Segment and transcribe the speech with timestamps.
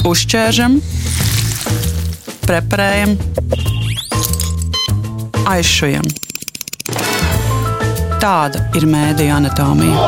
[0.00, 0.78] Uzķēršam,
[2.46, 3.10] preparējam,
[5.44, 6.06] aizšujam.
[8.22, 10.06] Tāda ir mēdija anatomija.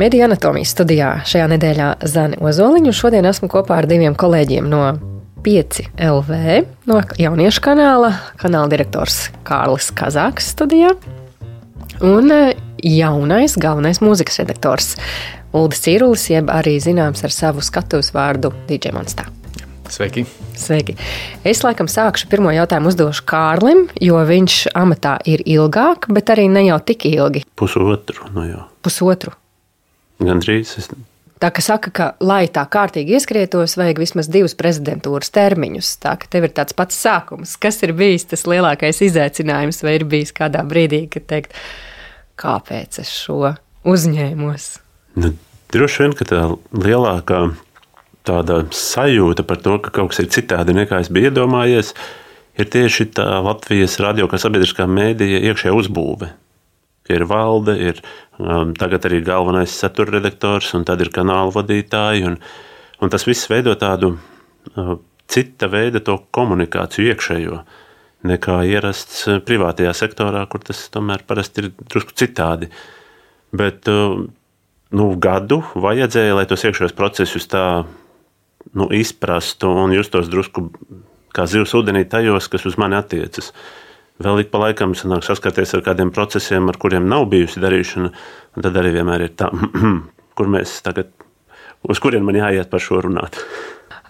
[0.00, 2.96] Mediju anatomijas studijā šajā nedēļā Zani Ozoliņu.
[2.96, 4.86] Šodien esmu kopā ar diviem kolēģiem no
[5.44, 6.40] 5 LV,
[6.88, 10.96] no jauniešu kanāla, kanāla direktors Kārlis Kazāks studijā
[12.00, 12.32] un
[12.84, 14.94] jaunais galvenais mūzikas redaktors
[15.56, 19.26] Ulris Cīrulis, jeb arī zināms ar savu skatuves vārdu DJ Monstā.
[19.90, 20.22] Sveiki!
[20.54, 20.94] Sveiki!
[21.42, 26.62] Es laikam sākšu pirmo jautājumu uzdošu Kārlim, jo viņš amatā ir ilgāk, bet arī ne
[26.68, 27.42] jau tik ilgi.
[27.58, 28.66] Pusotru, no jau.
[28.86, 29.34] Pusotru.
[30.22, 30.76] Gandrīz.
[30.78, 30.90] Es...
[31.40, 35.94] Tā kā saka, ka, lai tā kārtīgi ieskrietos, vajag vismaz divus prezidentūras termiņus.
[36.02, 37.56] Tā ka tev ir tāds pats sākums.
[37.58, 41.56] Kas ir bijis tas lielākais izaicinājums, vai ir bijis kādā brīdī, kad teikt,
[42.40, 43.54] kāpēc es šo
[43.88, 44.70] uzņēmos?
[45.20, 45.32] Nu,
[45.74, 46.42] droši vien, ka tā
[46.76, 47.42] lielākā
[48.26, 51.94] tāda sajūta par to, ka kaut kas ir citādi nekā es biju iedomājies,
[52.60, 56.32] ir tieši tā Latvijas radio kā sabiedriskā mēdīja iekšējā uzbūve.
[57.10, 58.00] Ir valde, ir
[58.38, 62.26] um, tagad arī galvenais satura redaktors, un tad ir kanāla vadītāji.
[62.28, 62.36] Un,
[63.02, 64.92] un tas viss veido tādu uh,
[65.30, 67.62] cita veida komunikāciju iekšējo
[68.26, 72.70] nekā ierasts uh, privātajā sektorā, kur tas tomēr parasti ir drusku citādi.
[73.56, 74.20] Bet uh,
[74.96, 77.64] nu, gadu vajadzēja, lai tos iekšējos procesus tā
[78.76, 80.68] nu, izprastu un justos drusku
[81.34, 83.52] kā zivs ūdenī tajos, kas uz mani attiecas.
[84.20, 88.10] Vēl ik pa laikam sanāk saskarties ar kādiem procesiem, ar kuriem nav bijusi darīšana,
[88.56, 89.48] un tad arī vienmēr ir tā,
[90.36, 91.12] kur mēs tagad,
[91.88, 93.40] uz kurien man jāiet par šo runāt.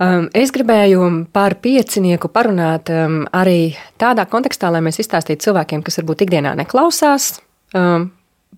[0.00, 6.00] Um, es gribēju par piecinieku parunāt um, arī tādā kontekstā, lai mēs izstāstītu cilvēkiem, kas
[6.00, 7.34] varbūt ikdienā neklausās,
[7.76, 8.08] um,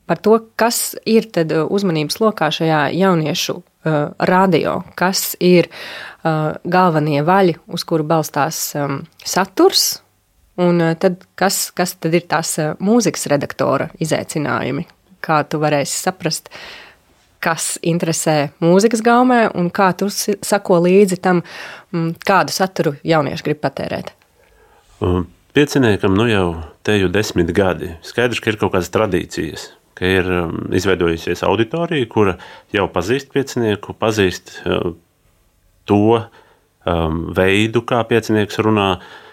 [0.07, 1.27] par to, kas ir
[1.67, 9.03] uzmanības lokā šajā jauniešu uh, radio, kas ir uh, galvenie vaļi, uz kuru balstās um,
[9.27, 9.97] saturs,
[10.57, 14.85] Un eh, tad, kas, kas tad ir tās eh, mūzikas redaktora izaicinājumi?
[15.23, 16.51] Kā tu varēsi saprast,
[17.43, 21.43] kas interesē mūzikas gaumē, un kā tu sako līdzi tam,
[21.93, 24.13] mm, kādu saturu jaunieši grib patērēt?
[25.53, 26.47] Pieciniekam nu jau
[26.87, 27.91] te jau desmit gadi.
[28.07, 29.67] Skaidrs, ka ir kaut kādas tradīcijas,
[29.99, 32.39] ka ir um, izveidojusies auditorija, kura
[32.73, 34.95] jau pazīst piecinieku, pazīst uh,
[35.91, 39.32] to um, veidu, kā piecinieks runā, uh,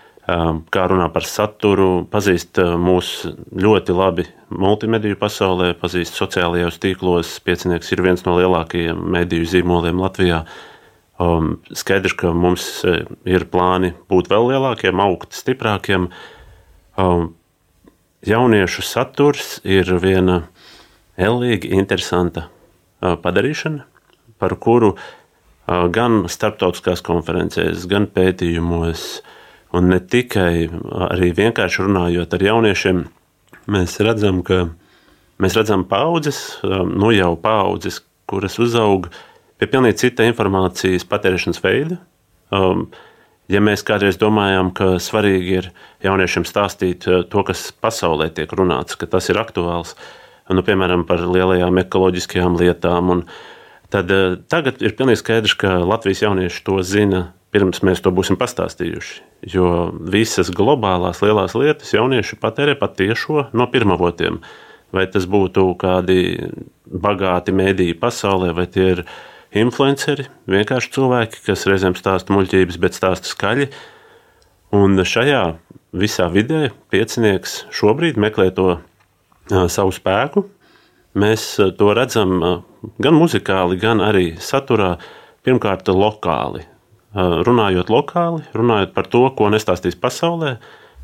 [0.74, 3.12] kā runā par saturu, pazīst uh, mūs
[3.56, 7.38] ļoti labi multimediju pasaulē, pazīst sociālajos tīklos.
[7.46, 10.44] Piecinieks ir viens no lielākajiem mediju zīmoliem Latvijā.
[11.20, 16.10] Um, skaidrs, ka mums uh, ir plāni būt vēl lielākiem, augt stiprākiem.
[17.00, 17.34] Um,
[18.28, 20.44] jauniešu saturs ir viena
[21.20, 23.86] ellīgi interesanta uh, padarīšana,
[24.40, 24.96] par kuru
[25.70, 29.36] gan starptautiskās konferencēs, gan pētījumos, uh,
[29.76, 30.66] Un ne tikai
[31.14, 33.04] arī vienkārši runājot ar jauniešiem,
[33.70, 34.64] mēs redzam, ka
[35.42, 39.12] mēs redzam paudzes, um, nu jau paudzes, kuras uzaug
[39.60, 42.00] pie pilnīgi cita informācijas patērēšanas veida.
[42.50, 42.88] Um,
[43.52, 45.70] ja mēs kādreiz domājām, ka svarīgi ir
[46.06, 49.94] jauniešiem stāstīt uh, to, kas pasaulē tiek runāts, ka tas ir aktuāls,
[50.50, 53.20] nu, piemēram, par lielajām ekoloģiskajām lietām,
[53.94, 58.38] tad uh, tagad ir pilnīgi skaidrs, ka Latvijas jaunieši to zina pirms mēs to būsim
[58.38, 59.29] pastāstījuši.
[59.48, 64.42] Jo visas globālās lielās lietas jaunieši patērē patiešo no pirmavotiem.
[64.92, 66.50] Vai tas būtu kādi
[66.90, 69.04] bagāti mēdīji pasaulē, vai tie ir
[69.56, 73.70] influenceri, vienkārši cilvēki, kas reizēm stāsta muļķības, bet stāsta skaļi.
[74.76, 75.44] Un šajā
[75.98, 78.80] visā vidē piecinieks šobrīd meklē to
[79.50, 80.44] savu spēku.
[81.20, 81.46] Mēs
[81.78, 82.36] to redzam
[83.02, 84.98] gan muzikāli, gan arī saturā,
[85.46, 86.66] pirmkārt, lokāli
[87.16, 90.58] runājot lokāli, runājot par to, ko nestāstīs pasaulē.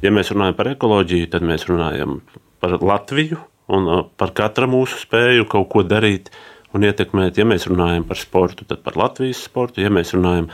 [0.04, 2.20] Ja mēs runājam par ekoloģiju, tad mēs runājam
[2.62, 3.40] par Latviju
[3.74, 6.30] un par katra mūsu spēju kaut ko darīt
[6.76, 7.40] un ietekmēt.
[7.40, 9.82] Ja mēs runājam par sportu, tad par Latvijas sportu.
[9.82, 10.52] Ja mēs runājam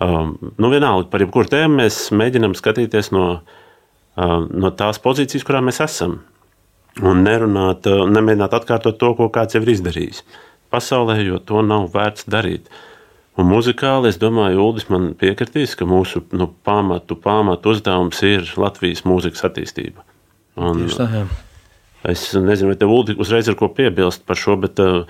[0.00, 3.28] um, nu vienalga, par jebkuru tēmu, mēs mēģinām skatīties no,
[4.16, 6.22] um, no tās pozīcijas, kurā mēs esam.
[7.04, 10.24] Un nerunāt, nemēģināt atkārtot to, ko kāds jau ir izdarījis
[10.72, 12.66] pasaulē, jo to nav vērts darīt.
[12.68, 12.86] Uh,
[13.38, 19.04] Un muzikāli, es domāju, Uldis man piekritīs, ka mūsu nu, pamatu, pamatu uzdevums ir Latvijas
[19.06, 20.02] mūzikas attīstība.
[20.58, 21.22] Un, tā, jā.
[22.10, 25.06] es nezinu, vai tev Uldi uzreiz ir ko piebilst par šo, bet uh,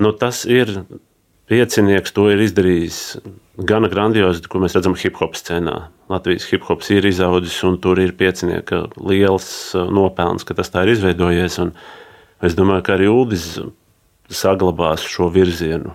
[0.00, 0.72] nu, tas ir
[1.48, 3.02] piecinieks, to ir izdarījis
[3.68, 5.76] gana grandiozi, ko mēs redzam hip hop scēnā.
[6.08, 10.88] Latvijas hip hops ir izaudzis, un tur ir piecinieka liels uh, nopelns, ka tas tā
[10.88, 11.60] ir izveidojies.
[11.66, 11.76] Un,
[12.38, 13.56] Es domāju, ka arī Uldis
[14.30, 15.94] saglabās šo virzienu.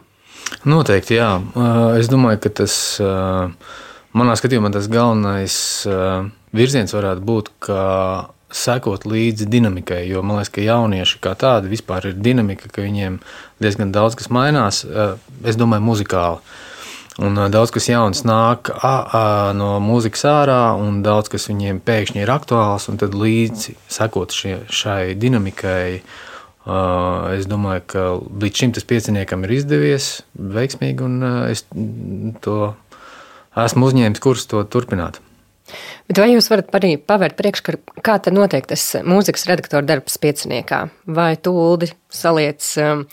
[0.63, 1.31] Noteikti, jā.
[1.99, 2.75] Es domāju, ka tas,
[4.15, 5.57] manā skatījumā, tas galvenais
[6.55, 7.83] virziens varētu būt, ka
[8.53, 10.03] sekot līdzi dinamikai.
[10.07, 13.17] Jo man liekas, ka jaunieši kā tādi vispār ir dinamika, ka viņiem
[13.63, 14.83] diezgan daudz kas mainās.
[15.43, 16.43] Es domāju, muzikāli.
[17.21, 22.23] Un daudz kas jauns nāk a, a, no mūzikas ārā, un daudz kas viņiem pēkšņi
[22.23, 22.87] ir aktuāls.
[23.01, 26.32] Tad līdzi sekot šie, šai dinamikai, uh,
[26.63, 28.03] es domāju, ka
[28.43, 31.65] līdz šim tas pieciniekam ir izdevies veiksmīgi, un uh, es
[32.45, 32.73] to
[33.59, 35.19] esmu uzņēmis kurs to turpināt.
[36.09, 40.81] Bet vai jūs varat arī pavērt priekškaru, kā tad notiek tas mūzikas redaktora darbs pieciniekā?
[41.15, 43.05] Vai tu, Uldi, saliec um,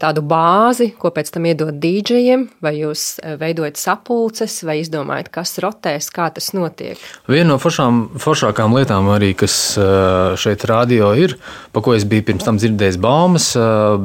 [0.00, 5.56] tādu bāzi, ko pēc tam iedod dīdžejiem, vai jūs uh, veidojat sapulces, vai izdomājat, kas
[5.64, 7.00] rotēs, kā tas notiek?
[7.26, 11.34] Viena no foršām, foršākām lietām arī, kas uh, šeit radio ir,
[11.74, 13.50] pa ko es biju pirms tam dzirdējis baumas,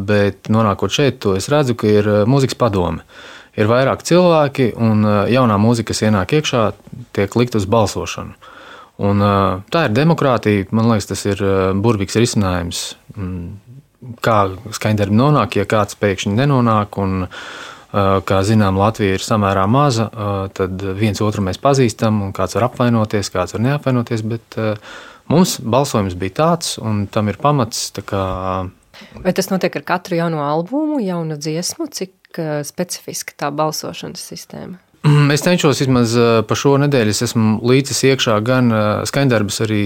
[0.10, 3.06] bet nonākot šeit, to es redzu, ka ir mūzikas padome
[3.62, 6.66] ir vairāk cilvēki, un jaunā mūzika, kas ienāk iekšā,
[7.16, 8.36] tiek likt uz balsošanu.
[9.02, 9.24] Un,
[9.74, 10.68] tā ir demokrātija.
[10.76, 11.42] Man liekas, tas ir
[11.82, 12.82] burvīgs risinājums.
[14.22, 14.38] Kā
[14.78, 17.00] skaņdarbi nonāk, ja kāds pēkšņi nenonāk.
[17.02, 17.26] Un,
[17.92, 20.06] kā zinām, Latvija ir samērā maza,
[20.56, 24.22] tad viens otru mēs pazīstam, un kāds var apvainoties, kāds var neapvainoties.
[24.32, 24.60] Bet
[25.32, 27.90] mums balsojums bija tāds, un tam ir pamats.
[29.18, 31.90] Vai tas notiek ar katru jauno albumu, jaunu dziesmu?
[31.90, 32.21] Cik
[32.68, 34.80] specifiska tā balsošanas sistēma?
[35.02, 36.14] Mm, es cenšos vismaz
[36.46, 38.70] pa šo nedēļu, es esmu līdzis iekšā gan
[39.10, 39.84] skaņdarbus, arī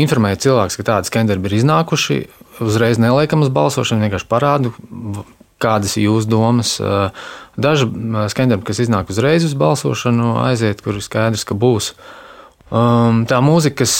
[0.00, 2.18] informēt cilvēkus, ka tādi skaņdarbi ir iznākuši.
[2.64, 4.72] Uzreiz neliekam uz balsošanu, vienkārši parādu,
[5.62, 6.76] kādas ir jūsu domas.
[7.60, 7.88] Daži
[8.32, 11.92] skaņdarbi, kas iznāk uzreiz uz balsošanu, aiziet, kur ir skaidrs, ka būs.
[12.72, 13.94] Tā mūzika, kas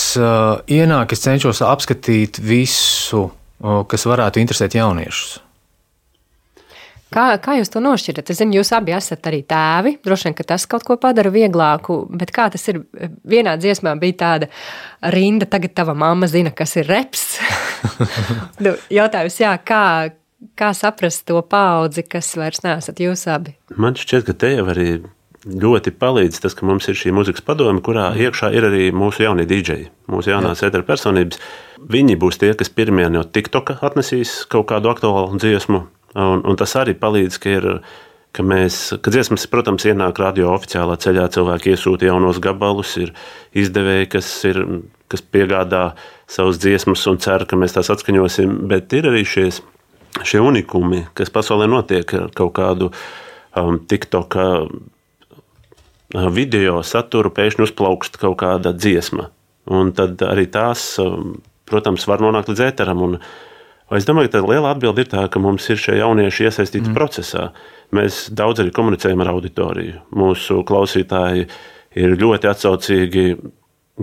[0.73, 3.29] ienāk, es cenšos apskatīt visu,
[3.61, 5.43] kas varētu interesēt jauniešus.
[7.15, 8.33] Kā, kā jūs to nošķirat?
[8.33, 9.95] Es zinu, jūs abi esat arī tēvi.
[10.05, 12.83] Droši vien, ka tas kaut ko padara vieglāku, bet kā tas ir?
[13.27, 14.49] Vienā dziesmā bija tāda
[15.15, 17.39] rinda, tagad tava mamma zina, kas ir reps.
[18.65, 19.85] nu, jautājums, jā, kā,
[20.59, 23.55] kā saprast to paudzi, kas vairs neesat jūs abi?
[23.79, 24.91] Man šķiet, ka te jau arī
[25.47, 28.23] ļoti palīdz tas, ka mums ir šī mūzikas padome, kurā mm.
[28.27, 31.39] iekšā ir arī mūsu jaunie dīdžeji, mūsu jaunās ētera personības.
[31.87, 35.87] Viņi būs tie, kas pirmie no TikToka atnesīs kaut kādu aktuālu dziesmu
[36.17, 37.71] Un, un tas arī palīdz, ka ir.
[38.37, 43.15] Ka mēs, kad dziesmas, protams, ienāk radio oficiālā ceļā, cilvēki iesūta jaunos gabalus, ir
[43.57, 44.59] izdevēji, kas, ir,
[45.09, 45.95] kas piegādā
[46.29, 48.59] savas dziesmas un cer, ka mēs tās atskaņosim.
[48.69, 49.63] Bet ir arī šies,
[50.21, 54.69] šie unikumi, kas pasaulē notiek ar kaut kādu um, TikTok uh,
[56.37, 59.31] video saturu, pēkšņi uzplaukst kaut kāda dziesma.
[59.73, 63.03] Un tad arī tās, um, protams, var nonākt līdz ēteram.
[63.03, 63.19] Un,
[63.95, 66.97] Es domāju, ka tā liela atbilde ir tā, ka mums ir šie jaunieši iesaistīti mm.
[66.97, 67.51] procesā.
[67.95, 70.01] Mēs daudz arī komunicējam ar auditoriju.
[70.19, 71.47] Mūsu klausītāji
[71.97, 73.27] ir ļoti atsaucīgi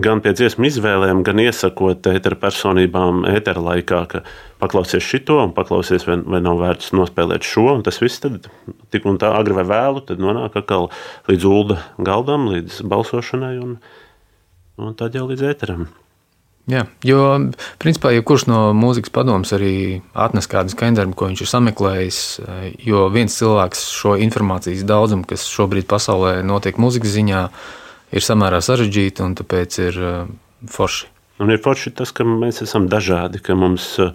[0.00, 4.22] gan pie dziesmu izvēlēm, gan iesakot ētera personībām ētera laikā, ka
[4.62, 7.66] paklausies šito un paklausies, vai, vai nav vērts nospēlēt šo.
[7.86, 8.48] Tas viss tad,
[8.94, 10.88] tik un tā agri vai vēlu, nonāk atkal
[11.28, 11.78] līdz ULDA
[12.08, 13.76] galdam, līdz balsošanai un,
[14.80, 15.86] un tad jau līdz ēteram.
[16.64, 17.20] Jā, jo
[17.76, 22.20] principā jebkurš no mūzikas padomus arī atnes kādu skaņdarbu, ko viņš ir sameklējis.
[22.88, 27.42] Jo viens cilvēks šo informācijas daudzumu, kas šobrīd pasaulē notiek mūzikas ziņā,
[28.14, 30.20] ir samērā sarežģīti un tāpēc ir eh,
[30.70, 31.10] forši.
[31.42, 34.14] Un ir forši tas, ka mēs esam dažādi, ka mums eh,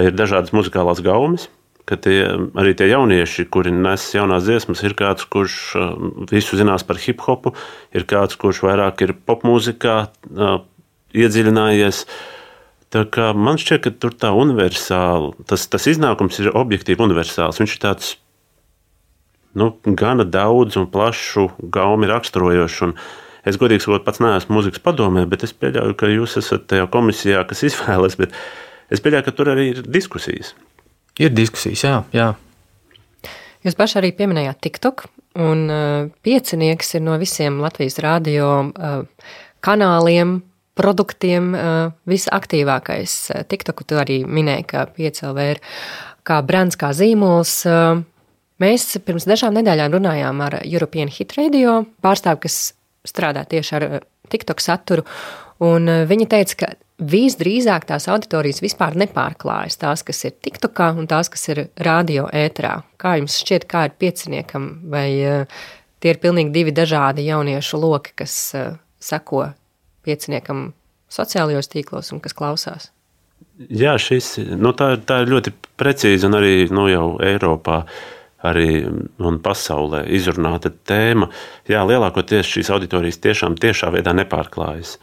[0.00, 1.50] ir dažādas muzikālās gaumas.
[1.92, 2.22] Tie,
[2.56, 5.88] arī tie jaunieši, kuri nes jaunās dziesmas, ir kāds, kurš eh,
[6.32, 7.52] visu zinās par hip hopu,
[7.92, 9.96] ir kāds, kurš vairāk ir popmūzikā,
[11.16, 12.04] iedziļinājies.
[12.92, 17.60] Man šķiet, ka tur tā universāla, tas, tas iznākums ir objektīvi universāls.
[17.62, 18.10] Viņš ir tāds
[19.56, 22.92] nu, gana daudz un plašu gaumi raksturojošs.
[23.48, 27.42] Es godīgi sakot, pats neesmu mūzikas padomē, bet es pieļauju, ka jūs esat tajā komisijā,
[27.48, 28.18] kas izvēlas.
[28.92, 30.52] Es pieļauju, ka tur arī ir diskusijas.
[31.20, 31.96] Ir diskusijas, jā.
[32.14, 32.30] jā.
[33.66, 35.04] Jūs paši arī pieminējāt TikTok,
[35.42, 39.02] un uh, piecinieks ir no visiem Latvijas radio uh,
[39.64, 40.40] kanāliem
[40.78, 41.52] produktiem
[42.08, 43.16] visaktīvākais.
[43.50, 45.60] TikToku tu arī minēji, ka 5LV ir
[46.26, 47.56] kā brands, kā zīmols.
[48.62, 52.60] Mēs pirms dažām nedēļām runājām ar European Hit Radio pārstāvu, kas
[53.08, 53.86] strādā tieši ar
[54.32, 55.04] TikTok saturu,
[55.66, 56.68] un viņi teica, ka
[57.02, 59.80] visdrīzāk tās auditorijas vispār nepārklājas.
[59.80, 62.76] Tās, kas ir TikTokā un tās, kas ir radio ēterā.
[63.02, 65.08] Kā jums šķiet, kā ir pieciniekam, vai
[65.98, 68.36] tie ir pilnīgi divi dažādi jauniešu loki, kas
[69.02, 69.48] seko
[70.06, 70.72] pieciniekam
[71.12, 72.90] sociālajos tīklos un kas klausās?
[73.68, 77.84] Jā, šis, nu, tā, tā ir ļoti precīza un arī nu, jau Eiropā.
[78.42, 78.82] Arī
[79.38, 81.28] pasaulē izrunāta tēma.
[81.70, 84.96] Jā, lielākoties šīs auditorijas tiešām tiešā veidā nepārklājas.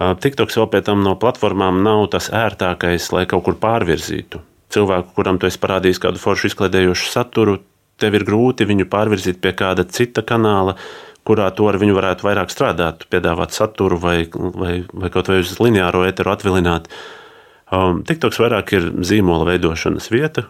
[0.00, 4.40] TikToks vēl pēc tam no platformām nav tas ērtākais, lai kaut kur pārvirzītu.
[4.74, 7.60] Cilvēku, kuram tu esi parādījis kādu foršu izklaidējošu saturu,
[8.02, 10.74] tev ir grūti viņu pārvirzīt pie kāda cita kanāla,
[11.28, 15.56] kurā to ar viņu varētu vairāk strādāt, piedāvāt saturu vai, vai, vai kaut vai uz
[15.62, 16.88] lineāro eteru atvilināt.
[16.88, 17.18] Uh,
[17.72, 20.44] Um, TikToks vairāk ir zīmola veidošanas vieta,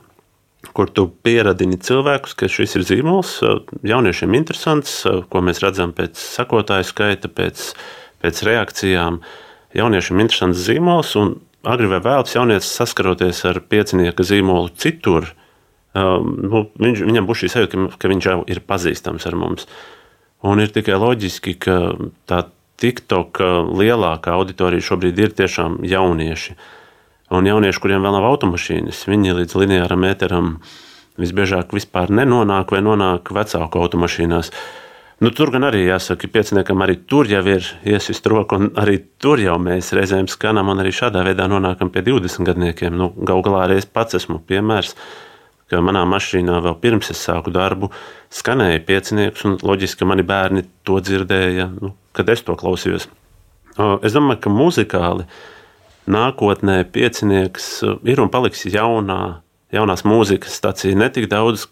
[0.75, 5.93] kur tu pieradini cilvēkus, ka šis ir zīmols, uh, jauniešiem interesants, uh, ko mēs redzam
[5.95, 7.69] pēc sekotāju skaita, pēc,
[8.25, 9.21] pēc reakcijām.
[9.79, 15.31] Jauniešiem interesants zīmols, un agri vai vēlams jaunietis saskaroties ar piecinieka zīmolu citur,
[15.95, 19.71] um, nu, viņš, viņam būs šī sajūta, ka, ka viņš jau ir pazīstams ar mums.
[20.43, 21.79] Un ir tikai loģiski, ka
[22.27, 22.45] tā
[22.83, 23.39] TikTok
[23.79, 26.57] lielākā auditorija šobrīd ir tiešām jaunieši.
[27.33, 30.57] Un jaunieši, kuriem vēl nav automašīnas, viņi līdz lineāram metāram
[31.21, 34.51] visbiežāk vispār nenonāk vai nonāk vecāku automašīnās.
[35.23, 38.97] Nu, tur gan arī jāsaka, ka pieciniekam arī tur jau ir iesist roku, un arī
[39.23, 42.97] tur jau mēs reizēm skanam, un arī šādā veidā nonākam pie 20 gadniekiem.
[42.99, 44.97] Nu, Galu galā arī es pats esmu piemērs,
[45.73, 47.88] ka manā mašīnā vēl pirms es sāku darbu
[48.33, 53.09] skanēja piecinieks, un loģiski, mani bērni to dzirdēja, nu, kad es to klausījos.
[54.05, 55.25] Es domāju, ka muzikāli
[56.12, 57.71] nākotnē piecinieks
[58.05, 59.41] ir un paliks jaunā,
[59.73, 60.99] jaunās mūzikas stacija.
[60.99, 61.71] Ne tik daudz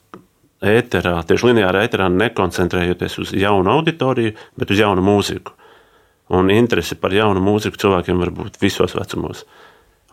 [0.64, 5.56] ēterā, tieši lineārā ēterā, nekoncentrējoties uz jaunu auditoriju, bet uz jaunu mūziku.
[6.36, 9.44] Un interese par jaunu mūziku cilvēkiem var būt visos vecumos.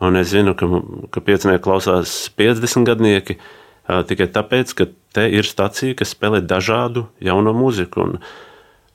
[0.03, 0.67] Un es zinu, ka,
[1.13, 3.37] ka piecinieki klausās 50 gadnieki
[3.87, 8.03] tikai tāpēc, ka te ir stacija, kas spēlē dažādu jaunu mūziku.
[8.03, 8.17] Un,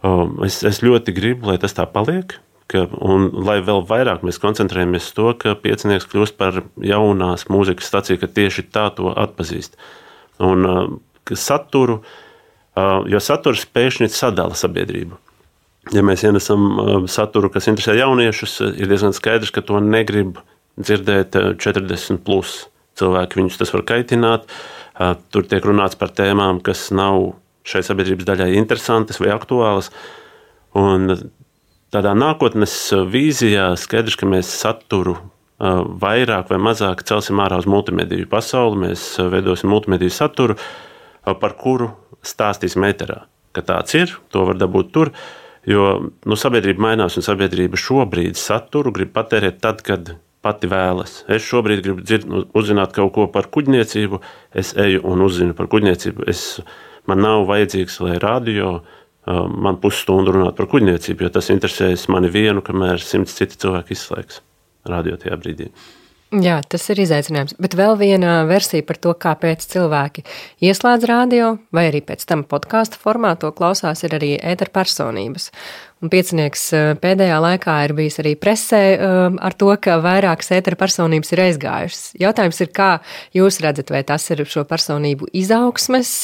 [0.04, 2.37] um, es, es ļoti gribu, lai tas tā paliek
[2.72, 7.90] ka, un lai vēl vairāk mēs koncentrējamies uz to, ka piecinieks kļūst par jaunās mūzikas
[7.92, 9.76] staciju, ka tieši tā to atpazīst.
[10.42, 10.66] Un
[11.38, 12.00] saturu,
[13.12, 15.18] jo saturs pēkšņi sadala sabiedrību.
[15.92, 20.38] Ja mēs ienesam saturu, kas interesē jauniešus, ir diezgan skaidrs, ka to negrib
[20.78, 22.62] dzirdēt 40 plus
[22.99, 23.40] cilvēki.
[23.40, 24.46] Viņus tas var kaitināt.
[25.32, 27.32] Tur tiek runāts par tēmām, kas nav
[27.68, 29.92] šai sabiedrības daļai interesantas vai aktuālas.
[30.78, 31.14] Un
[31.92, 32.75] tādā nākotnes
[33.12, 35.18] vīzijā skaidrs, ka mēs saturu
[35.62, 38.88] vairāk vai mazāk celsim ārā uz multimediju pasauli.
[38.88, 40.59] Mēs veidosim multimediju saturu,
[41.23, 41.92] par kuru
[42.26, 43.23] stāstīsim metrā.
[43.52, 45.12] Ka tāds ir, to var dabūt tur.
[45.68, 51.22] Jo nu, sabiedrība mainās, un sabiedrība šobrīd saturu grib patērēt tad, kad pati vēlas.
[51.30, 54.20] Es šobrīd gribu dzird, nu, uzzināt kaut ko par kuģniecību,
[54.58, 56.26] es eju un uzzinu par kuģniecību.
[56.30, 56.61] Es,
[57.11, 62.30] man nav vajadzīgs, lai radio uh, man pusstundu runāt par kuģniecību, jo tas interesēs mani
[62.34, 64.42] vienu, kamēr simts citi cilvēki izslēgs
[64.90, 65.70] radio tajā brīdī.
[66.32, 67.52] Jā, tas ir izaicinājums.
[67.60, 70.22] Bet vēl viena versija par to, kāpēc cilvēki
[70.64, 75.50] ieslēdz radio, vai arī pēc tam podkāstu formātu klausās, ir arī ēterpersonības.
[76.00, 76.64] Un piecinieks
[77.04, 78.82] pēdējā laikā ir bijis arī presē
[79.44, 82.02] ar to, ka vairākas ēterpersonības ir aizgājušas.
[82.24, 82.90] Jautājums ir, kā
[83.36, 86.16] jūs redzat, vai tas ir šo personību izaugsmes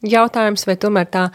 [0.00, 1.30] jautājums, vai tomēr tā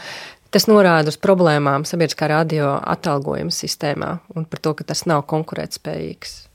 [0.51, 6.50] Tas norāda uz problēmām sabiedriskā radio atalgojuma sistēmā un par to, ka tas nav konkurētspējīgs.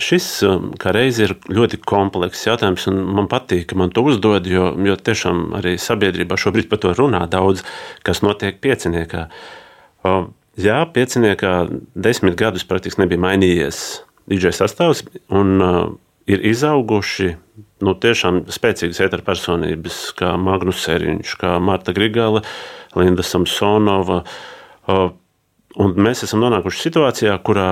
[0.00, 4.48] Šis um, kā reizi ir ļoti komplekss jautājums, un man patīk, ka man to uzdod,
[4.48, 7.64] jo, jo tiešām arī sabiedrībā šobrīd par to runā daudz,
[8.06, 9.26] kas notiek pieciniekā.
[10.60, 11.54] Jā, pieciniekā
[11.94, 13.84] desmit gadus praktiski nebija mainījies
[14.30, 15.78] DJ sastāvs, un uh,
[16.30, 17.34] ir izauguši
[17.84, 22.40] nu, tiešām spēcīgas ēteru personības, kā Magnus Seriņš, kā Marta Grigala.
[22.44, 24.22] Uh, Linda Samsonova.
[25.80, 27.68] Un mēs esam nonākuši situācijā, kurā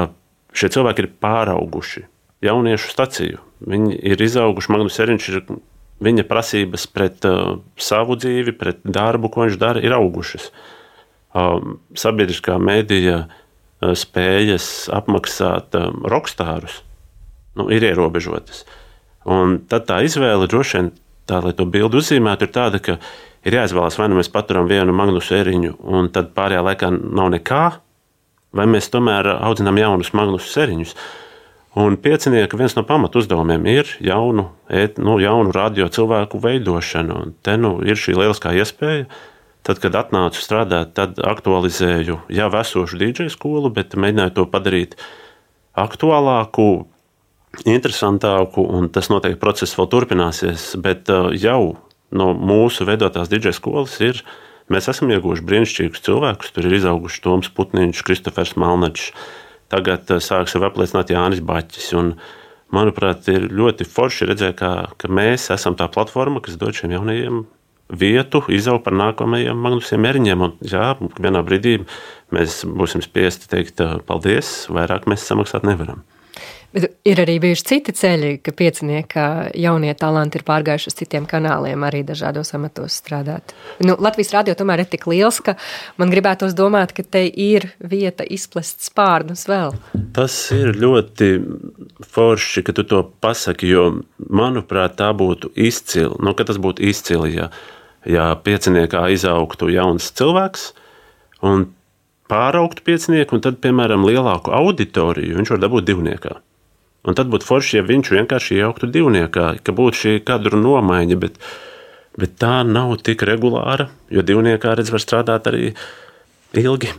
[0.55, 2.05] šie cilvēki ir pārauguši
[2.45, 3.43] jauniešu staciju.
[3.69, 5.41] Viņi ir izauguši, Magnus Eriņš ir
[6.05, 10.51] viņa prasības pret uh, savu dzīvi, pret darbu, ko viņš dara, ir augušas.
[11.35, 11.59] Uh,
[11.99, 16.83] sabiedriskā mēdīja uh, spējas apmaksāt uh, rokstārus
[17.59, 18.63] nu, ir ierobežotas.
[19.29, 20.93] Un tad tā izvēle droši vien,
[21.29, 22.97] tā, lai to bildi uzzīmētu, ir tāda, ka
[23.47, 27.65] ir jāizvēlas, vai nu mēs paturam vienu magnusu eriņu, un tad pārējā laikā nav nekā,
[28.57, 30.95] vai mēs tomēr audzinām jaunus magnusu eriņus.
[31.77, 37.19] Un piecinieka viens no pamatu uzdevumiem ir jaunu, et, nu, jaunu radio cilvēku veidošana.
[37.23, 39.09] Un te nu, ir šī lieliskā iespēja.
[39.67, 44.97] Tad, kad atnācu strādāt, tad aktualizēju jau esošu DJ skolu, bet mēģināju to padarīt
[45.77, 46.87] aktuālāku,
[47.69, 50.71] interesantāku, tas noteikti process vēl turpināsies.
[50.81, 51.77] Bet uh, jau
[52.15, 54.23] no mūsu veidotās DJ skolas ir.
[54.73, 56.53] Mēs esam ieguvuši brīnišķīgus cilvēkus.
[56.53, 59.13] Tur ir izauguši Toms Putniņš, Kristofers Malnačs.
[59.73, 61.93] Tagad eh, sāk sevi apliecināt Jānis Baķis.
[61.99, 62.15] Un,
[62.75, 67.47] manuprāt, ir ļoti forši redzēt, kā, ka mēs esam tā platforma, kas dod šiem jaunajiem
[67.89, 70.45] vietu, izaugt par nākamajiem magnusiem mēriņiem.
[70.45, 71.79] Un, jā, vienā brīdī
[72.35, 76.05] mēs būsim spiesti teikt paldies, vairāk mēs samaksāt nevaram.
[76.69, 79.23] Bet ir arī bijuši citi ceļi, ka piecinieka
[79.57, 83.55] jaunie talanti ir pārgājuši uz citiem kanāliem, arī dažādos amatos strādāt.
[83.81, 85.55] Nu, Latvijas radio tomēr ir tik liels, ka
[85.97, 89.73] man gribētos domāt, ka te ir vieta izplest spārnus vēl.
[90.17, 91.31] Tas ir ļoti
[92.05, 93.87] forši, ka tu to pasaki, jo,
[94.29, 97.49] manuprāt, tā būtu izcili, nu, tas būtu izcili, ja,
[98.05, 100.69] ja pieciniekā izaugtu jauns cilvēks
[101.49, 101.71] un
[102.29, 106.37] pāraugtu piecinieku, un tad, piemēram, lielāku auditoriju viņš var dabūt divniekā.
[107.07, 111.37] Un tad būtu forši, ja viņš vienkārši iejauktu divniekā, ka būtu šī kadru nomaiņa, bet,
[112.19, 115.71] bet tā nav tik regulāra, jo divniekā redz var strādāt arī
[116.59, 116.91] ilgi.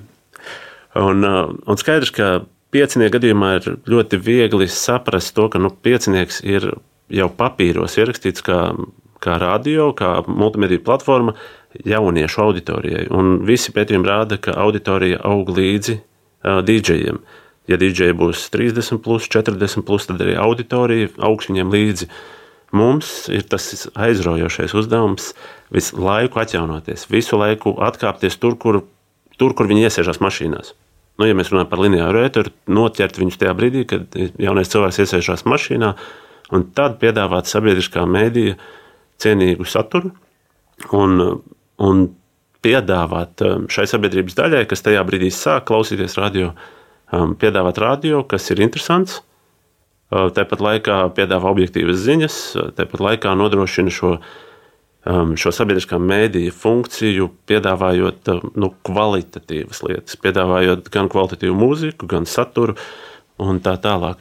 [0.99, 2.29] Un, uh, un skaidrs, ka
[2.73, 6.71] piecinieku gadījumā ir ļoti viegli saprast to, ka nu, piecinieks ir
[7.09, 8.61] jau papīros ierakstīts kā,
[9.21, 11.35] kā radio, kā multimediju platforma
[11.85, 13.05] jauniešu auditorijai.
[13.13, 17.19] Un visi pētījumi rāda, ka auditorija aug līdzi uh, dīdžejiem.
[17.19, 22.09] Uh, Ja DJ būs 30, plus, 40, plus, tad arī auditorija augs viņiem līdzi.
[22.73, 23.65] Mums ir tas
[23.97, 25.31] aizraujošais uzdevums
[25.73, 28.83] visu laiku atjaunoties, visu laiku atkāpties tur, kur,
[29.37, 30.73] tur, kur viņi iesēžās mašīnās.
[31.19, 35.43] Nu, ja mēs runājam par lineāru ēteru, noķert viņus tajā brīdī, kad jaunais cilvēks iesēžās
[35.49, 35.91] mašīnā,
[36.55, 38.55] un tad piedāvāt sabiedriskā mēdīja
[39.19, 40.13] cienīgu saturu
[40.95, 41.19] un,
[41.83, 42.05] un
[42.63, 46.53] piedāvāt um, šai sabiedrības daļai, kas tajā brīdī sāk klausīties radio,
[47.15, 49.21] um, piedāvāt radio, kas ir interesants.
[50.09, 54.15] Uh, tāpat laikā piedāvā objektīvas ziņas, uh, tāpat laikā nodrošina šo,
[55.05, 62.25] um, šo sabiedriskā mēdīja funkciju, piedāvājot uh, nu, kvalitatīvas lietas, piedāvājot gan kvalitatīvu mūziku, gan
[62.29, 62.77] saturu
[63.39, 64.19] un tā tālāk.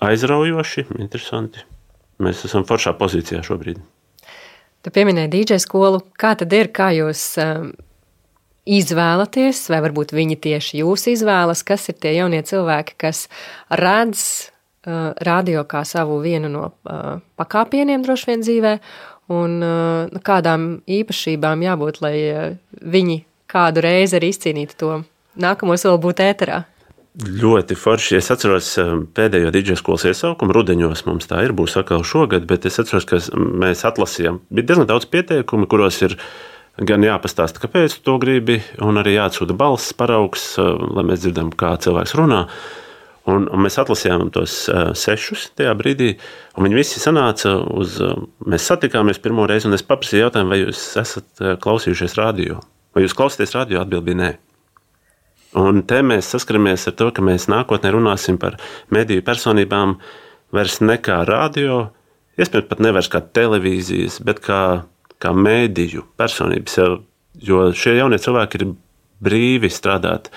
[0.00, 1.66] Aizraujoši, interesanti.
[2.22, 3.80] Mēs esam foršā pozīcijā šobrīd.
[4.80, 6.00] Tu pieminēji DJ skolu.
[6.16, 7.72] Kā tad ir, kā jūs um,
[8.70, 13.26] izvēlaties, vai varbūt viņi tieši jūs izvēlas, kas ir tie jaunie cilvēki, kas
[13.70, 18.74] redz uh, radio kā savu vienu no uh, pakāpieniem droši vien dzīvē,
[19.34, 24.92] un uh, kādām īpašībām jābūt, lai uh, viņi kādu reizi arī izcīnītu to
[25.40, 26.62] nākamo soli būt ēterā.
[27.20, 28.16] Ļoti forši.
[28.20, 30.54] Es atceros um, pēdējo dīdžeja skolas iesaukumu.
[30.54, 34.38] Rudenos mums tā ir, būs atkal šogad, bet es atceros, ka mēs atlasījām.
[34.54, 39.16] Bija diezgan daudz pieteikumu, kuros ir ielikumi gan jāpastāsta, kāpēc tu to gribi, un arī
[39.16, 42.46] jāatsūta balss paraugs, eh, lai mēs dzirdam, kā cilvēks runā.
[43.30, 46.14] Un, un mēs atlasījām tos uh, sešus tajā brīdī,
[46.56, 47.98] un viņi visi sanāca uz.
[48.00, 52.62] Uh, mēs satikāmies pirmo reizi, un es paprasīju jautājumu, vai jūs esat klausījušies radio,
[52.96, 53.84] vai jūs klausāties radio?
[53.84, 54.30] Atbildi nē.
[55.60, 58.56] Un te mēs saskaramies ar to, ka mēs nākotnē runāsim par
[58.94, 59.98] mediju personībām
[60.56, 61.90] vairs ne kā radio,
[62.40, 64.62] iespējams, pat nevis kā televīzijas, bet kā
[65.20, 66.78] kā mēdīju personības.
[67.40, 68.70] Jo šie jaunie cilvēki ir
[69.24, 70.30] brīvi strādāt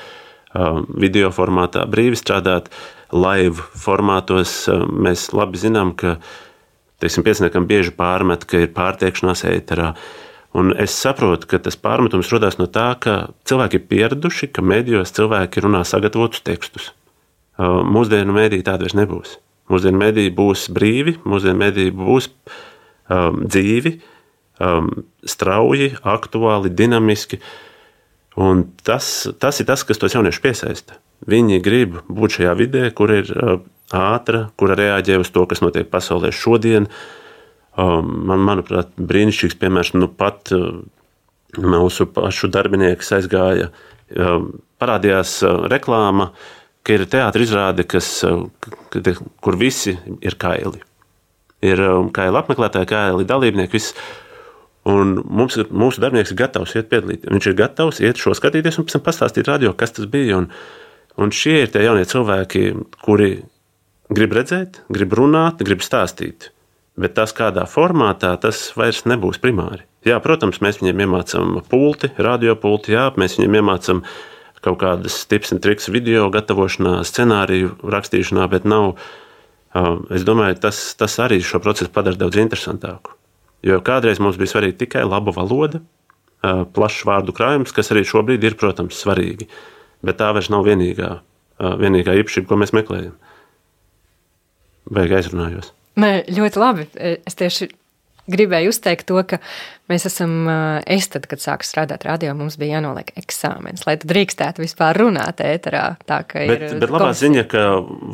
[0.54, 2.70] um, video formātā, brīvi strādāt
[3.14, 4.64] live formātos.
[4.72, 6.18] Um, mēs labi zinām, ka
[7.04, 9.94] teiksim, pieciniekam bieži pārmet, ka ir pārtiekšanās ēterā.
[10.54, 15.16] Un es saprotu, ka tas pārmetums rodas no tā, ka cilvēki ir pieraduši, ka medijos
[15.16, 16.92] cilvēki runā sagatavotus tekstus.
[17.58, 19.38] Uh, mūsdienu mēdīja tāda vairs nebūs.
[19.72, 24.13] Mūsdienu mēdīja būs brīvi, mūsdienu mēdīja būs um, dzīvi, uh,
[24.60, 24.90] um,
[25.26, 27.40] strauji, aktuāli, dinamiski.
[28.40, 30.98] Un tas, tas ir tas, kas tos jauniešus piesaista.
[31.30, 33.60] Viņi grib būt šajā vidē, kur ir uh,
[33.94, 36.90] ātra, kura reaģē uz to, kas notiek pasaulē šodien.
[37.78, 40.82] Um, man, manuprāt, brīnišķīgs piemērs, nu pat uh,
[41.62, 43.70] mūsu pašu darbinieks aizgāja,
[44.18, 44.50] um,
[44.82, 46.32] parādījās uh, reklāma,
[46.84, 48.46] ka ir teātris izrāde, kas, uh,
[49.42, 50.82] kur visi ir kaili.
[51.64, 53.78] Ir um, kaili apmeklētāji, kaili dalībnieki.
[53.78, 53.96] Viss,
[54.90, 57.32] Un mums ir, mūsu darbinieks ir gatavs iet piedalīties.
[57.32, 60.42] Viņš ir gatavs iet šo skatīties un pēc tam pastāstīt radio, kas tas bija.
[60.42, 60.50] Un,
[61.16, 62.66] un šie ir tie jaunie cilvēki,
[63.06, 63.32] kuri
[64.12, 66.52] grib redzēt, grib runāt, grib stāstīt.
[67.00, 69.88] Bet tas, kādā formātā, tas vairs nebūs primāri.
[70.06, 74.04] Jā, protams, mēs viņiem iemācām pulti, radiopulti, jā, mēs viņiem iemācām
[74.64, 78.98] kaut kādas tips un triks video gatavošanā, scenāriju rakstīšanā, bet nav.
[80.14, 83.13] Es domāju, tas, tas arī šo procesu padara daudz interesantāku.
[83.64, 85.80] Jo kādreiz mums bija svarīga tikai laba valoda,
[86.44, 89.48] plašs vārdu krājums, kas arī šobrīd ir, protams, svarīgi.
[90.04, 91.14] Bet tā vairs nav vienīgā,
[91.80, 93.14] vienīgā īpašība, ko mēs meklējam.
[94.92, 95.72] Vai aizrunājos?
[95.96, 96.90] Nē, ļoti labi.
[97.00, 97.70] Es tieši
[98.32, 99.40] gribēju uzteikt to, ka
[99.92, 100.48] mēs esam,
[100.90, 105.84] es tad, kad sāku strādāt radio, mums bija jānoliek eksāmenis, lai drīkstētu vispār runāt ēterā.
[106.08, 107.22] Tā, bet, bet labā komisija.
[107.28, 107.64] ziņa, ka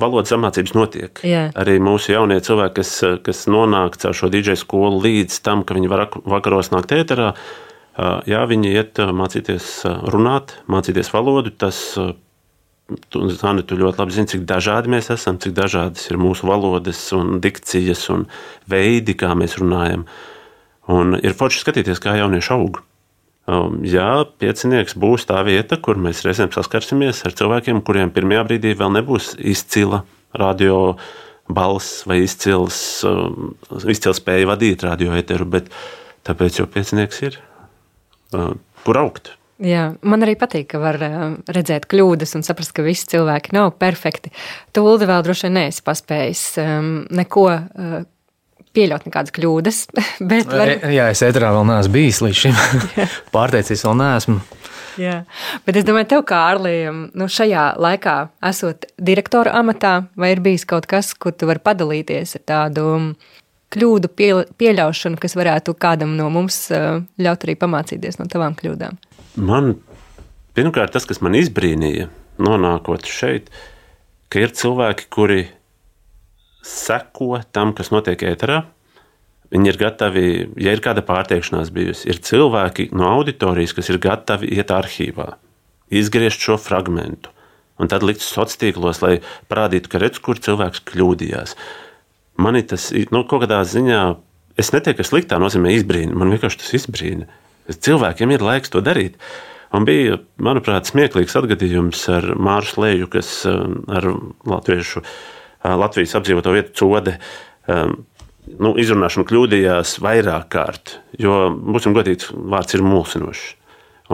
[0.01, 1.23] valodas apmācības notiek.
[1.27, 1.47] Jā.
[1.59, 2.93] Arī mūsu jaunie cilvēki, kas,
[3.25, 7.33] kas nonāk caur šo DJ skolu līdz tam, ka viņi var vakaros nākt ēterā,
[8.29, 9.69] jā, viņi iet mācīties
[10.09, 11.53] runāt, mācīties valodu.
[11.53, 11.83] Tas,
[13.13, 17.01] Tu, Zani, tu ļoti labi zini, cik dažādi mēs esam, cik dažādas ir mūsu valodas,
[17.13, 18.25] un dikcijas un
[18.69, 20.07] veidi, kā mēs runājam.
[20.89, 22.81] Un ir forši skatīties, kā jaunieši aug.
[23.49, 28.75] Um, jā, piecinieks būs tā vieta, kur mēs reizēm saskarsimies ar cilvēkiem, kuriem pirmajā brīdī
[28.77, 30.03] vēl nebūs izcila
[30.37, 30.97] radio
[31.49, 32.77] balss vai izcils,
[33.09, 33.55] um,
[33.89, 35.69] izcils spēja vadīt radio eteru, bet
[36.29, 37.39] tāpēc jau piecinieks ir.
[38.33, 38.53] Uh,
[38.85, 39.33] kur augt?
[39.59, 43.73] Jā, man arī patīk, ka var uh, redzēt kļūdas un saprast, ka visi cilvēki nav
[43.81, 44.31] perfekti.
[44.75, 47.97] Tūlīt vēl droši vien neesi paspējis um, neko uh,
[48.75, 49.81] pieļaut nekādas kļūdas.
[50.29, 50.71] Var...
[50.77, 52.61] E, jā, es ēterā vēl neesmu bijis līdz šim.
[53.35, 54.39] Pārteicis vēl neesmu.
[54.99, 55.17] Jā,
[55.63, 58.15] bet es domāju, tev, kā ārlījam, nu šajā laikā
[58.49, 62.87] esot direktora amatā, vai ir bijis kaut kas, kur tu vari padalīties ar tādu
[63.73, 64.11] kļūdu
[64.59, 68.97] pieļaušanu, kas varētu kādam no mums ļaut arī pamācīties no tavām kļūdām?
[69.39, 69.75] Man
[70.57, 72.09] pirmkārt tas, kas man izbrīnīja,
[72.41, 73.49] nonākot šeit,
[74.29, 75.41] ka ir cilvēki, kuri
[76.65, 78.63] seko tam, kas notiek ēterā.
[79.49, 80.23] Viņi ir gatavi,
[80.61, 85.31] ja ir kāda pārteikšanās bijusi, ir cilvēki no auditorijas, kas ir gatavi iet arhīvā,
[85.89, 87.31] izgriezt šo fragment,
[87.81, 89.15] un tad likt sociālos tīklos, lai
[89.49, 91.55] parādītu, ka redz, kur cilvēks kļūdījās.
[92.39, 94.01] Man tas nu, kaut kādā ziņā,
[94.59, 97.27] es neteiktu, ka sliktā nozīmē izbrīna, man vienkārši tas izbrīna.
[97.69, 99.19] Cilvēkiem ir laiks to darīt.
[99.75, 104.07] Un bija, manuprāt, smieklīgs atgadījums ar Mārsu Lēju, kas um, ar
[104.49, 105.11] latviešu uh,
[105.63, 107.17] Latvijas apdzīvoto vietu code.
[108.59, 113.43] Nu, izrunāšanu kļūdījās vairāk kārt, jo, būsim godīgi, vārds ir mulsinošs.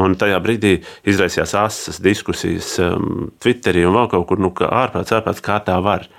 [0.01, 0.73] Un tajā brīdī
[1.07, 5.77] izraisījās asas diskusijas um, Twitterī un vēl kaut kur, nu, kā ārprāts, ārprāts, kā tā
[5.79, 6.09] var.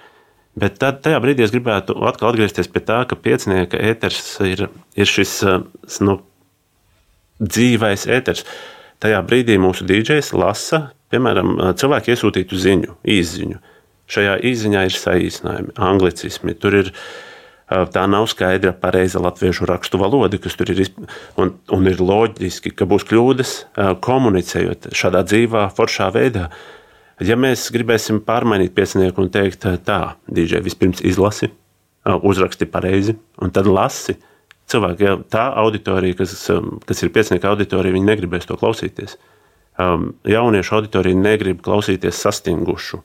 [0.57, 4.67] Bet tad, tajā brīdī es gribētu atkal atgriezties pie tā, ka piecinieka ēters ir,
[4.97, 5.43] ir šis
[6.07, 6.21] nu,
[7.43, 8.47] dzīvais ēters.
[9.05, 13.61] Tajā brīdī mūsu dīdžers lasa, piemēram, cilvēku iesūtītu ziņu, īsziņu.
[14.09, 16.55] Šajā izziņā ir saīsinājumi, anglicismi.
[16.57, 16.93] Tur ir
[17.67, 20.85] tā nav skaidra, pareiza latviešu rakstu valoda, kas tur ir.
[21.37, 23.55] Un, un ir loģiski, ka būs kļūdas
[24.07, 26.49] komunicējot šādā dzīvā, foršā veidā.
[27.25, 31.49] Ja mēs gribēsim pārmainīt piecinieku un teikt, tā, DJ, vispirms izlasi,
[32.05, 34.19] uzraksti pareizi, un tad lasi.
[34.69, 36.35] Cilvēki, ja tā auditorija, kas,
[36.85, 39.15] kas ir piecinieka auditorija, viņi negribēs to klausīties.
[40.29, 43.01] Jauniešu auditorija negrib klausīties sastingušu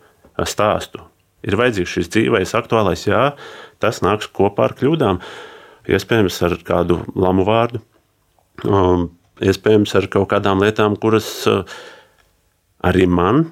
[0.50, 1.06] stāstu.
[1.46, 3.24] Ir vajadzīgs šis dzīvais, aktuālais, jā,
[3.82, 5.22] tas nāks kopā ar kļūdām.
[5.88, 7.80] Iespējams, ar kādu lamu vārdu,
[8.68, 9.08] um,
[9.42, 11.32] iespējams, ar kaut kādām lietām, kuras
[12.82, 13.46] arī man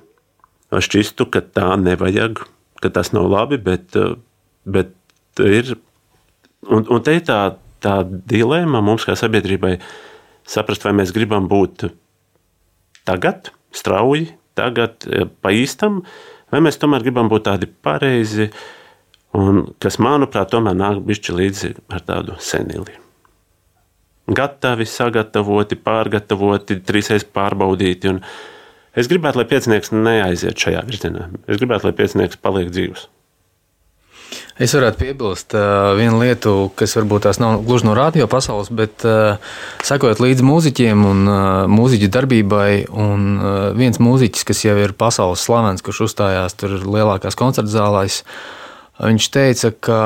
[0.74, 2.44] šķistu, ka tā nevajag,
[2.84, 4.18] ka tas nav labi, bet, uh,
[4.66, 4.94] bet
[5.42, 5.76] ir.
[6.70, 7.40] Un, un te ir tā,
[7.82, 9.78] tā dilemma mums, kā sabiedrībai,
[10.50, 11.88] saprast, vai mēs gribam būt
[13.08, 14.28] tagad, strauji,
[14.60, 15.08] tagad
[15.42, 18.50] pa īstam, uh, vai mēs tomēr gribam būt tādi pareizi,
[19.38, 22.98] un kas, manuprāt, tomēr nāk bišķi līdzi ar tādu senili.
[24.30, 28.12] Gatavi, sagatavoti, pārgatavoti, trīsreiz pārbaudīti.
[28.98, 31.30] Es gribētu, lai piecinieks neaiziet šajā virzienā.
[31.48, 33.08] Es gribētu, lai piecinieks paliek dzīvs.
[34.60, 39.06] Es varētu piebilst uh, vienu lietu, kas varbūt tās nav gluži no radio pasaules, bet
[39.08, 39.40] uh,
[39.88, 41.40] sekojot līdzi mūziķiem un uh,
[41.72, 42.72] mūziķu darbībai.
[42.92, 48.22] Un, uh, viens mūziķis, kas jau ir pasaules slavens, kurš uzstājās tur lielākās koncerta zālēs,
[49.00, 50.02] viņš teica, ka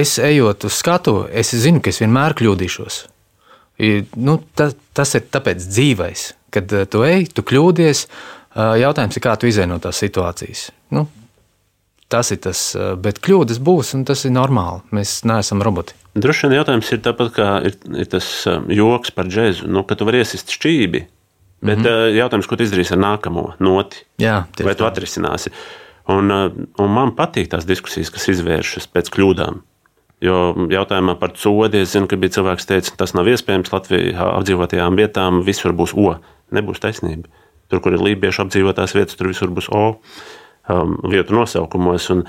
[0.00, 3.02] es ejot uz skatu, es zinu, ka es vienmēr kļūdīšos.
[4.16, 8.04] Nu, tas, tas ir tāpēc dzīvais, kad uh, tu ej, tu kļūdies.
[8.50, 10.68] Uh, jautājums ir, kā tu izēj no tās situācijas.
[10.90, 11.06] Nu,
[12.10, 14.82] Tas ir tas, eh, bet kļūdas būs, un tas ir normāli.
[14.90, 15.94] Mēs neesam roboti.
[16.18, 19.94] Droši vien jautājums ir tāpat kā ir, ir tas eh, joks par džēzu, nu, ka
[19.94, 21.04] tu vari iesist šķīvi.
[21.62, 22.16] Bet mm -hmm.
[22.16, 24.02] jautājums, ko tu izdarīsi ar nākamo noti?
[24.18, 25.52] Jā, vai tu atrisināsi?
[26.08, 26.32] Un,
[26.78, 29.60] un man patīk tās diskusijas, kas izvēršas pēc kļūdām.
[30.20, 34.26] Jo jautājumā par sodi es zinu, ka bija cilvēks, kas teica, tas nav iespējams Latvijā
[34.36, 36.12] apdzīvotajām vietām, visur būs O.
[36.52, 37.30] Nebūs taisnība.
[37.70, 42.10] Tur, kur ir lībiešu apdzīvotās vietas, tur visur būs O um, vietu nosaukumos.
[42.16, 42.26] Un,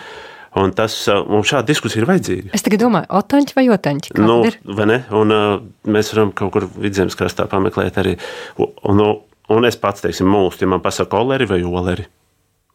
[0.52, 2.50] Un tas uh, mums šāda diskusija ir vajadzīga.
[2.58, 4.18] Es tagad domāju, otaņķi vai otaņķi?
[4.20, 4.42] Nu,
[4.76, 4.98] vai ne?
[5.16, 5.54] Un, uh,
[5.88, 8.18] mēs varam kaut kur vidzemes krastā pameklēt arī.
[8.60, 9.14] Un, un,
[9.56, 12.04] un es pats, teiksim, mūsu, ja man pasaka oleri vai oleri.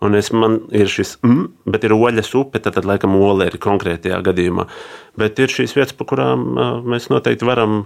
[0.04, 3.56] Un es, man ir šis, mm, bet ir oļas upe, tad, tad laikam ole ir
[3.62, 4.66] konkrētajā gadījumā.
[5.16, 6.42] Bet ir šīs vietas, par kurām
[6.84, 7.78] mēs noteikti varam.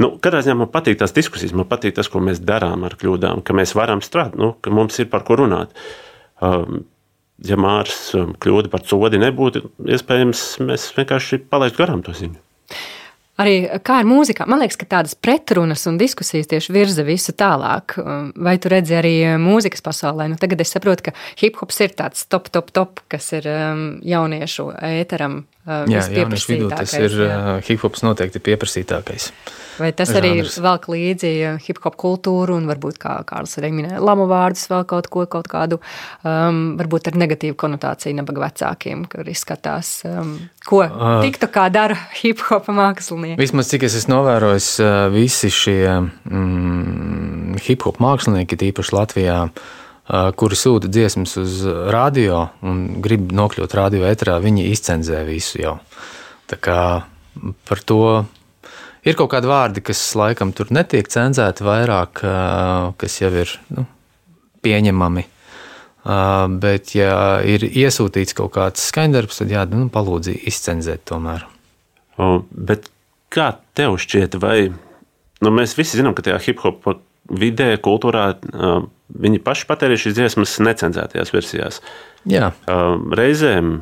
[0.00, 3.42] Nu, katrā ziņā man patīk tās diskusijas, man patīk tas, ko mēs darām ar kļūdām,
[3.44, 5.76] ka mēs varam strādāt, nu, ka mums ir par ko runāt.
[6.40, 6.86] Um,
[7.44, 12.40] ja Mārcis kļūda par sodi nebūtu, iespējams, mēs vienkārši palaistu garām to ziņu.
[13.40, 13.54] Arī
[13.86, 17.96] kā ar mūzikā, man liekas, ka tādas pretrunas un diskusijas tieši virza visu tālāk.
[18.36, 20.28] Vai tu redzi arī mūzikas pasaulē?
[20.32, 23.86] Nu, tagad es saprotu, ka hip hops ir tāds top, top, top, kas ir um,
[24.04, 25.44] jauniešu ēteram.
[25.70, 29.28] Uh, jā, jauniešu vidū tas ir uh, hip hops noteikti pieprasītākais.
[29.78, 31.30] Vai tas arī velk līdzi
[31.62, 35.46] hip hop kultūru un varbūt, kā Kārlis arī minēja, lamu vārdus, vēl kaut ko, kaut
[35.52, 35.78] kādu,
[36.26, 40.34] um, varbūt ar negatīvu konotāciju nabaga vecākiem, kur izskatās, um,
[40.66, 43.38] ko uh, tiktu kā dara hip hopa mākslinieki.
[43.40, 49.79] Vismaz cik es esmu novērojis, uh, visi šie mm, hip hop mākslinieki, tīpaši Latvijā, uh,
[50.10, 51.60] kuri sūta dziesmas uz
[51.94, 55.78] radio un grib nokļūt radio etrā, viņi izcenzē visu jau.
[56.50, 56.80] Tā kā
[57.68, 58.02] par to
[59.00, 62.20] Ir kaut kādi vārdi, kas laikam tur netiek cenzēti vairāk,
[63.00, 63.86] kas jau ir nu,
[64.60, 65.24] pieņemami.
[66.60, 71.46] Bet, ja ir iesūtīts kaut kāds skaņdarbs, tad jā, nu, palūdzi izcenzēt tomēr.
[72.20, 72.90] O, bet
[73.32, 76.84] kā tev šķiet, vai nu, mēs visi zinām, ka tajā hip hop
[77.30, 78.26] vidē, kultūrā
[79.10, 81.80] viņi paši patērē šīs dziesmas necenzētajās versijās?
[82.30, 82.52] Jā.
[83.16, 83.72] Reizēm,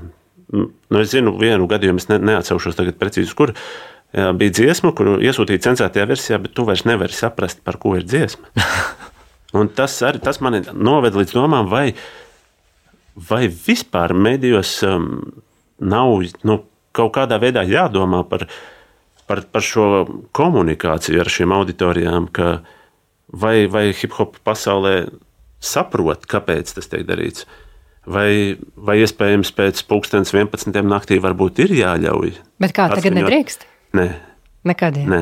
[0.55, 3.55] nu, es zinu vienu gadījumu, es ne, neatceros tagad precīzi, kur
[4.13, 8.49] bija dziesma, kuru iesūtīja cenzētajā versijā, bet tu vairs nevari saprast, par ko ir dziesma.
[9.59, 11.93] Un tas arī tas man noved līdz domām, vai,
[13.29, 15.07] vai vispār medijos um,
[15.81, 16.59] nav nu,
[16.97, 18.47] kaut kādā veidā jādomā par,
[19.29, 19.87] par, par šo
[20.37, 22.59] komunikāciju ar šīm auditorijām, ka
[23.33, 25.09] vai, vai hip hop pasaulē
[25.61, 27.47] saprot, kāpēc tas tiek darīts.
[28.09, 30.73] Vai, vai iespējams pēc pusdienas 11.
[30.89, 32.33] naktī varbūt ir jāļauj?
[32.63, 33.67] Bet kā tagad nedrīkst?
[33.99, 34.09] Nē.
[34.69, 34.97] Nekad.
[35.09, 35.21] Nē.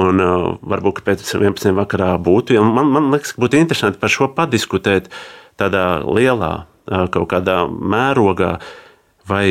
[0.00, 1.74] Un, uh, varbūt pēc 11.
[1.76, 2.56] vakarā būtu.
[2.64, 5.12] Man, man liekas, ka būtu interesanti par šo padiskutēt
[5.60, 6.54] tādā lielā,
[6.88, 8.54] uh, kaut kādā mērogā,
[9.28, 9.46] vai,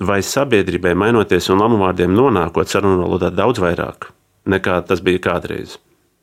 [0.00, 4.08] vai sabiedrībai mainoties un lamuvārdiem nonākot sarunu valodā daudz vairāk
[4.48, 5.76] nekā tas bija kādreiz.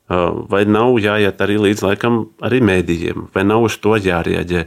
[0.09, 4.65] Uh, vai nav jāiet arī līdz laikam arī mēdījiem, vai nav uz to jārieģē.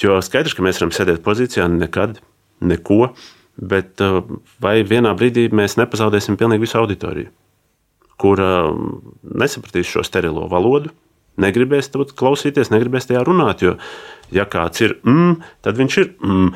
[0.00, 2.16] Jo skaidrs, ka mēs varam sēdēt pozīcijā nekad,
[2.64, 3.12] neko
[3.54, 4.18] Bet uh,
[4.62, 7.30] vai vienā brīdī mēs nepazaudēsim pilnīgi visu auditoriju,
[8.18, 10.90] kura um, nesapratīs šo sterilo valodu,
[11.38, 13.62] negribēs klausīties, negribēs tajā runāt.
[13.62, 13.76] Jo,
[14.34, 16.10] ja kāds ir mm, tad viņš ir.
[16.18, 16.50] Mm.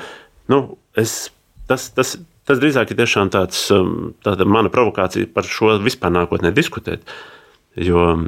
[0.50, 0.60] Nu,
[0.98, 1.30] es,
[1.70, 2.16] tas, tas,
[2.48, 7.06] tas drīzāk ir tiešām tāds, um, tāda mana provokācija par šo vispār nākotnē diskutēt.
[7.78, 8.24] Jo um,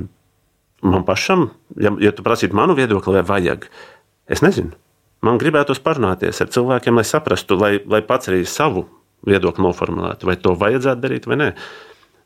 [0.86, 1.48] man pašam,
[1.80, 3.66] ja, ja tu prasītu manu viedokli, vai vajag,
[4.30, 4.72] es nezinu.
[5.26, 8.86] Man gribētos parunāties ar cilvēkiem, lai saprastu, lai, lai pats arī savu
[9.26, 11.50] viedokli noformulētu, vai to vajadzētu darīt vai nē.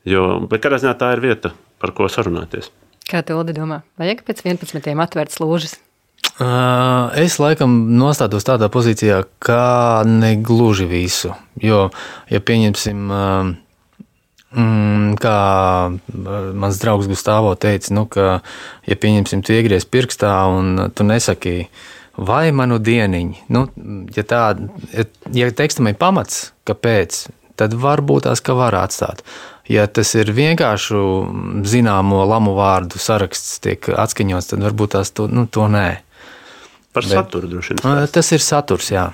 [0.07, 2.71] Jo, bet kādā ziņā tā ir vieta, par ko sarunāties.
[3.11, 4.95] Kā tu domā, vajag pēc 11.
[5.05, 5.79] atvērt slūžas?
[7.21, 11.35] Es laikam nostātos tādā pozīcijā, kā negluži visu.
[11.63, 11.91] Jo,
[12.31, 13.11] ja pieņemsim,
[14.55, 15.39] mm, kā
[16.55, 18.39] mans draugs Gustavs teica, nu, ka,
[18.89, 21.57] ja pieņemsim, tu iegries pirkstā un tu nesaki,
[22.17, 23.49] vai manu dieniņu.
[23.55, 23.67] Nu,
[24.17, 24.45] ja, tā,
[24.95, 27.25] ja, ja tekstam ir pamats, kāpēc,
[27.61, 29.25] tad varbūt tās ka var atstāt.
[29.71, 30.99] Ja tas ir vienkārši
[31.65, 35.89] zināmo lamu vārdu saraksts, tiek atskaņots, tad varbūt tās to, nu, to nē.
[36.95, 38.05] Par saturu droši vien.
[38.13, 39.09] Tas ir saturs, jā.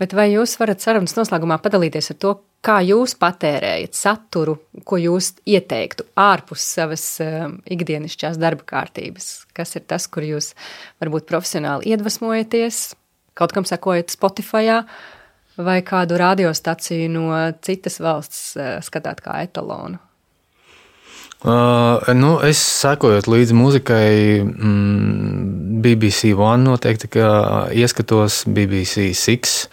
[0.00, 2.32] Bet vai jūs varat sarunas noslēgumā padalīties ar to,
[2.64, 9.32] kā jūs patērējat saturu, ko jūs ieteiktu ārpus savas um, ikdienišķās darba kārtības?
[9.56, 10.52] Kas ir tas, kur jūs
[11.02, 12.84] varbūt profesionāli iedvesmojaties,
[13.38, 14.82] kaut kam sakojat Spotify
[15.58, 17.28] vai kādu radiostaciju no
[17.62, 20.00] citas valsts uh, skatāt kā etalonu?
[21.42, 24.10] Uh, nu, es sekojot līdzi muzikai,
[24.46, 27.08] mm, BBC One noteikti
[27.74, 29.64] ieskatos, BBC Six,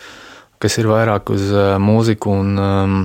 [0.57, 2.95] kas ir vairāk uz uh, mūziku un um,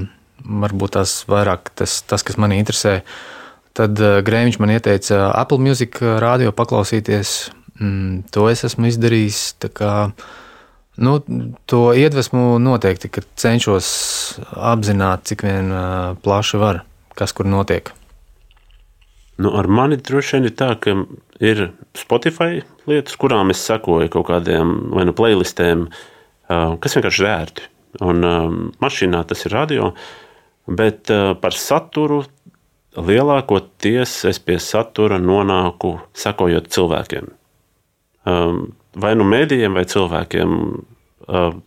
[0.64, 3.02] varbūt tas vairāk tas, tas, kas manī interesē.
[3.76, 7.34] Tad uh, Grēmiņš man ieteica Apple Music radio paklausīties.
[7.82, 9.42] Mm, to es esmu izdarījis.
[11.04, 11.18] Nu,
[11.68, 13.92] to iedvesmu noteikti cenšos
[14.56, 16.80] apzināt, cik vien uh, plaši var,
[17.12, 17.92] kas kur notiek.
[19.36, 20.94] Nu, ar mani droši vien ir tā, ka
[21.42, 21.68] ir
[21.98, 25.88] Spotify lietas, kurām es sekoju kaut kādiem vai nu playlistēm,
[26.46, 27.66] kas vienkārši ir ērti.
[28.04, 28.22] Un
[28.82, 29.90] mašīnā tas ir radio,
[30.66, 31.10] bet
[31.42, 32.22] par saturu
[32.94, 37.30] lielākoties es pie satura nonāku sekojot cilvēkiem.
[39.04, 40.56] vai nu mēdījiem, vai cilvēkiem.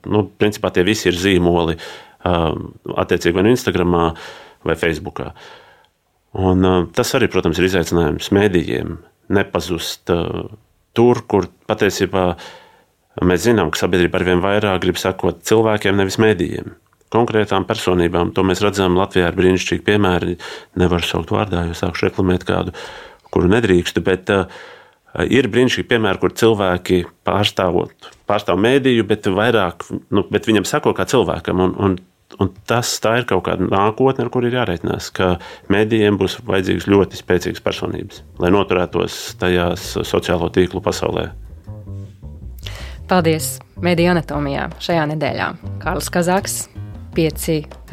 [0.07, 1.77] Nu, principā tie visi ir zīmoli,
[2.23, 3.95] attiecīgi vai nu Instagram
[4.63, 5.21] vai Facebook.
[6.37, 8.97] Un, tas arī, protams, ir izaicinājums mēdījiem
[9.33, 10.11] nepazust
[10.97, 12.25] tur, kur patiesībā
[13.27, 16.75] mēs zinām, ka sabiedrība arvien vairāk grib sekot cilvēkiem, nevis mēdījiem.
[17.13, 20.35] Konkrētām personībām to mēs redzam Latvijā ar brīnišķīgu piemēru.
[20.79, 22.75] Nevaru saukt vārdā, jo sākšu reklamēt kādu,
[23.31, 24.03] kuru nedrīkstu.
[24.03, 24.51] Bet, uh,
[25.17, 31.07] Ir brīnišķīgi piemēri, kur cilvēki pārstāvot, pārstāv mēdīju, bet, vairāk, nu, bet viņam sako kā
[31.09, 31.63] cilvēkam.
[31.63, 31.95] Un, un,
[32.41, 35.35] un tas ir kaut kāda nākotne, ar kur ir jārēķinās, ka
[35.73, 41.29] mēdījiem būs vajadzīgas ļoti spēcīgas personības, lai noturētos tajās sociālo tīklu pasaulē.
[43.07, 43.57] Paldies!
[43.79, 45.51] Mēdīņu anatomijā šajā nedēļā
[45.83, 46.55] Kārlis Kazaks,
[47.17, 47.47] 5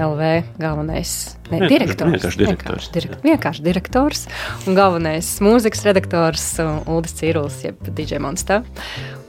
[0.05, 1.15] LV galvenais
[1.49, 2.13] ne, ne, direktors.
[2.13, 2.91] Vienkārši direktors.
[2.93, 4.27] Vienkārši, vienkārši direktors
[4.69, 6.47] un galvenais mūzikas redaktors
[6.85, 8.61] Uldis Cīrulis, jeb DJ Monsta.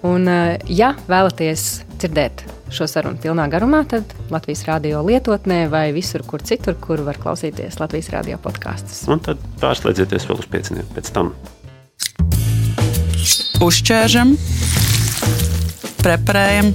[0.06, 0.28] Un,
[0.70, 2.44] ja vēlaties dzirdēt
[2.76, 7.80] šo sarunu pilnā garumā, tad Latvijas radio lietotnē vai visur, kur citur, kur var klausīties
[7.82, 9.06] Latvijas radio podkāstus.
[9.12, 11.32] Un tad pārslēdzieties vēl uz pieciem pēc tam.
[13.66, 14.36] Uzķēršam,
[16.04, 16.74] preparējam,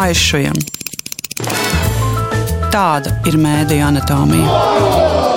[0.00, 0.58] aizšujam.
[2.70, 5.29] Tāda ir mēdīņa anatomija.